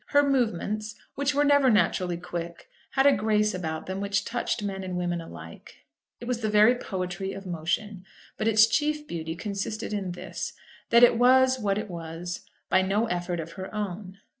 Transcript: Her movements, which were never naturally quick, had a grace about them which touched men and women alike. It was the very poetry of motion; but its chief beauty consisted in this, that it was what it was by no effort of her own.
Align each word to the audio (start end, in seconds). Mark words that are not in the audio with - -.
Her 0.07 0.27
movements, 0.27 0.95
which 1.13 1.35
were 1.35 1.43
never 1.43 1.69
naturally 1.69 2.17
quick, 2.17 2.69
had 2.93 3.05
a 3.05 3.11
grace 3.15 3.53
about 3.53 3.85
them 3.85 3.99
which 4.01 4.25
touched 4.25 4.63
men 4.63 4.83
and 4.83 4.97
women 4.97 5.21
alike. 5.21 5.85
It 6.19 6.25
was 6.27 6.41
the 6.41 6.49
very 6.49 6.73
poetry 6.73 7.33
of 7.33 7.45
motion; 7.45 8.03
but 8.35 8.47
its 8.47 8.65
chief 8.65 9.05
beauty 9.07 9.35
consisted 9.35 9.93
in 9.93 10.13
this, 10.13 10.53
that 10.89 11.03
it 11.03 11.19
was 11.19 11.59
what 11.59 11.77
it 11.77 11.87
was 11.87 12.41
by 12.67 12.81
no 12.81 13.05
effort 13.05 13.39
of 13.39 13.51
her 13.51 13.71
own. 13.75 14.17